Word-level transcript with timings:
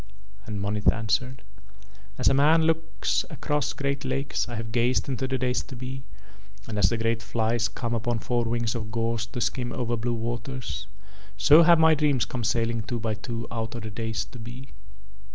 And 0.47 0.59
Monith 0.59 0.91
answered: 0.91 1.43
"As 2.17 2.27
a 2.27 2.33
man 2.33 2.63
looks 2.63 3.23
across 3.29 3.71
great 3.71 4.03
lakes 4.03 4.49
I 4.49 4.55
have 4.55 4.71
gazed 4.71 5.07
into 5.07 5.27
the 5.27 5.37
days 5.37 5.61
to 5.61 5.75
be, 5.75 6.01
and 6.67 6.79
as 6.79 6.89
the 6.89 6.97
great 6.97 7.21
flies 7.21 7.67
come 7.67 7.93
upon 7.93 8.17
four 8.17 8.45
wings 8.45 8.73
of 8.73 8.89
gauze 8.89 9.27
to 9.27 9.39
skim 9.39 9.71
over 9.71 9.95
blue 9.95 10.15
waters, 10.15 10.87
so 11.37 11.61
have 11.61 11.77
my 11.77 11.93
dreams 11.93 12.25
come 12.25 12.43
sailing 12.43 12.81
two 12.81 12.99
by 12.99 13.13
two 13.13 13.47
out 13.51 13.75
of 13.75 13.83
the 13.83 13.91
days 13.91 14.25
to 14.25 14.39
be. 14.39 14.69